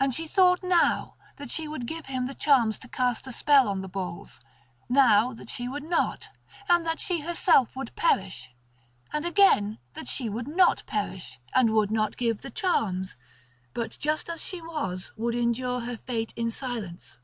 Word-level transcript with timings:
And 0.00 0.12
she 0.12 0.26
thought 0.26 0.64
now 0.64 1.14
that 1.36 1.48
she 1.48 1.68
would 1.68 1.86
give 1.86 2.06
him 2.06 2.24
the 2.26 2.34
charms 2.34 2.76
to 2.80 2.88
cast 2.88 3.28
a 3.28 3.32
spell 3.32 3.68
on 3.68 3.82
the 3.82 3.88
bulls, 3.88 4.40
now 4.88 5.32
that 5.32 5.48
she 5.48 5.68
would 5.68 5.84
not, 5.84 6.28
and 6.68 6.84
that 6.84 6.98
she 6.98 7.20
herself 7.20 7.76
would 7.76 7.94
perish; 7.94 8.50
and 9.12 9.24
again 9.24 9.78
that 9.92 10.08
she 10.08 10.28
would 10.28 10.48
not 10.48 10.82
perish 10.86 11.38
and 11.54 11.70
would 11.72 11.92
not 11.92 12.16
give 12.16 12.38
the 12.42 12.50
charms, 12.50 13.14
but 13.72 13.96
just 14.00 14.28
as 14.28 14.42
she 14.42 14.60
was 14.60 15.12
would 15.16 15.36
endure 15.36 15.82
her 15.82 15.98
fate 15.98 16.32
in 16.34 16.50
silence. 16.50 17.20